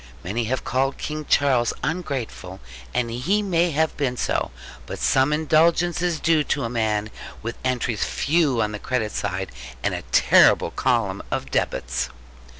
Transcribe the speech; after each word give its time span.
Many 0.23 0.45
have 0.45 0.63
called 0.63 0.97
King 0.97 1.25
Charles 1.29 1.73
ungrateful: 1.83 2.59
and 2.91 3.11
he 3.11 3.43
may 3.43 3.69
have 3.69 3.95
been 3.97 4.17
so. 4.17 4.49
But 4.87 4.97
some 4.97 5.31
indulgence 5.31 6.01
is 6.01 6.19
due 6.19 6.43
to 6.43 6.63
a 6.63 6.69
man, 6.71 7.11
with 7.43 7.59
entries 7.63 8.03
few 8.03 8.63
on 8.63 8.71
the 8.71 8.79
credit 8.79 9.11
side, 9.11 9.51
and 9.83 9.93
a 9.93 10.01
terrible 10.11 10.71
column 10.71 11.21
of 11.29 11.51
debits. 11.51 12.09